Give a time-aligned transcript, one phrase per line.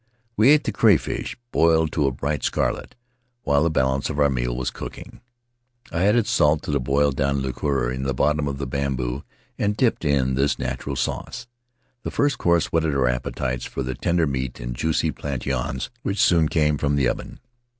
[0.35, 2.95] We ate the crayfish— boiled to a bright scarlet—
[3.43, 5.21] while the balance of our meal was cooking.
[5.91, 9.23] I added salt to the boiled down liquor in the bottom of the bamboo,
[9.59, 11.45] and dipped in this natural sauce.
[12.01, 16.49] The first course whetted our appetites for the tender meat and juicy plantains which soon
[16.49, 17.39] came from the oven.